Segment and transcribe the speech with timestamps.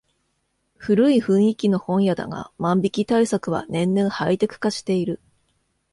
[0.79, 5.21] 古い雰囲気の本屋だが万引き対策は年々ハイテク化している